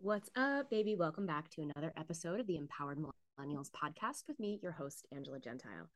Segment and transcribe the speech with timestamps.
[0.00, 0.94] What's up, baby?
[0.94, 5.40] Welcome back to another episode of the Empowered Millennials podcast with me, your host, Angela
[5.40, 5.90] Gentile.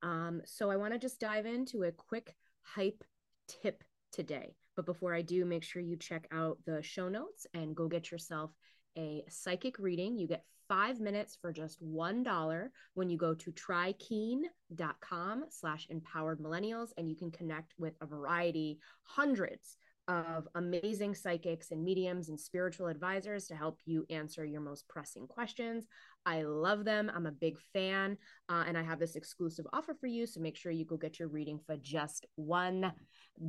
[0.00, 3.02] Um, so, I want to just dive into a quick hype
[3.48, 4.54] tip today.
[4.76, 8.12] But before I do, make sure you check out the show notes and go get
[8.12, 8.52] yourself
[8.96, 10.16] a psychic reading.
[10.16, 16.90] You get five minutes for just $1 when you go to trykeen.com slash empowered millennials
[16.96, 22.86] and you can connect with a variety, hundreds of amazing psychics and mediums and spiritual
[22.86, 25.86] advisors to help you answer your most pressing questions.
[26.24, 27.12] I love them.
[27.14, 28.16] I'm a big fan.
[28.48, 30.26] Uh, and I have this exclusive offer for you.
[30.26, 32.92] So make sure you go get your reading for just $1.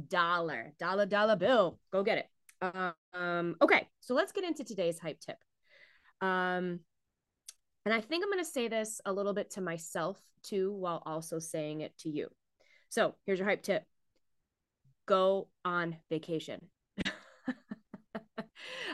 [0.09, 0.73] Dollar,
[1.05, 1.80] dollar bill.
[1.91, 2.94] Go get it.
[3.14, 3.88] Um, okay.
[4.02, 5.38] So let's get into today's hype tip.
[6.22, 6.81] Um,
[7.86, 11.02] and I think I'm going to say this a little bit to myself too, while
[11.05, 12.28] also saying it to you.
[12.89, 13.84] So here's your hype tip
[15.09, 16.62] go on vacation.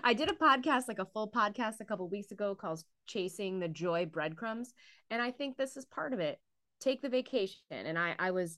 [0.03, 3.67] I did a podcast, like a full podcast a couple weeks ago called Chasing the
[3.67, 4.73] Joy Breadcrumbs.
[5.09, 6.39] And I think this is part of it.
[6.79, 7.59] Take the vacation.
[7.69, 8.57] And I, I was,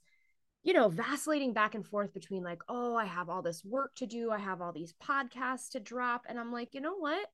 [0.63, 4.05] you know, vacillating back and forth between like, oh, I have all this work to
[4.05, 4.29] do.
[4.29, 6.25] I have all these podcasts to drop.
[6.29, 7.27] And I'm like, you know what?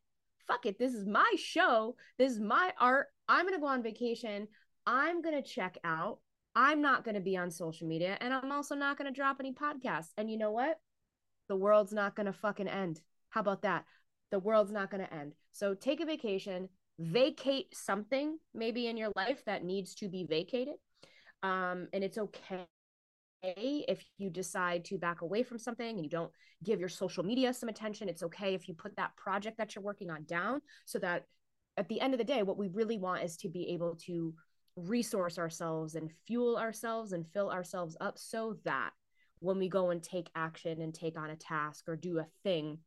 [0.47, 0.79] Fuck it.
[0.79, 1.95] This is my show.
[2.17, 3.07] This is my art.
[3.27, 4.47] I'm going to go on vacation.
[4.85, 6.19] I'm going to check out
[6.55, 9.37] I'm not going to be on social media and I'm also not going to drop
[9.39, 10.11] any podcasts.
[10.17, 10.79] And you know what?
[11.49, 13.01] The world's not going to fucking end.
[13.29, 13.85] How about that?
[14.31, 15.33] The world's not going to end.
[15.51, 20.75] So take a vacation, vacate something maybe in your life that needs to be vacated.
[21.41, 22.65] Um, and it's okay
[23.43, 26.31] if you decide to back away from something and you don't
[26.63, 28.07] give your social media some attention.
[28.07, 31.25] It's okay if you put that project that you're working on down so that
[31.75, 34.33] at the end of the day, what we really want is to be able to
[34.75, 38.91] resource ourselves and fuel ourselves and fill ourselves up so that
[39.39, 42.79] when we go and take action and take on a task or do a thing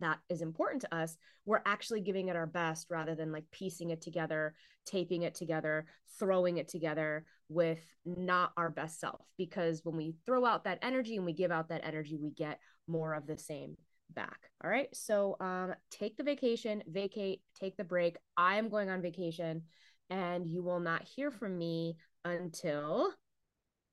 [0.00, 3.90] that is important to us, we're actually giving it our best rather than like piecing
[3.90, 4.54] it together,
[4.86, 5.86] taping it together,
[6.18, 9.20] throwing it together with not our best self.
[9.36, 12.60] Because when we throw out that energy and we give out that energy, we get
[12.86, 13.76] more of the same
[14.14, 14.38] back.
[14.62, 14.88] All right.
[14.94, 18.16] So um, take the vacation, vacate, take the break.
[18.36, 19.62] I am going on vacation
[20.10, 23.12] and you will not hear from me until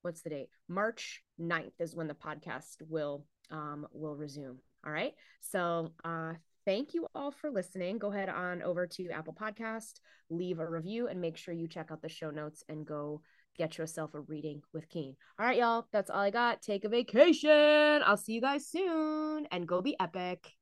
[0.02, 0.50] what's the date?
[0.68, 4.58] March 9th is when the podcast will um will resume.
[4.86, 5.14] All right.
[5.42, 6.34] So uh
[6.66, 7.98] thank you all for listening.
[7.98, 10.00] Go ahead on over to Apple Podcast,
[10.30, 13.22] leave a review, and make sure you check out the show notes and go
[13.58, 15.16] get yourself a reading with Keen.
[15.40, 15.88] All right, y'all.
[15.92, 16.62] That's all I got.
[16.62, 18.02] Take a vacation.
[18.06, 20.55] I'll see you guys soon and go be epic.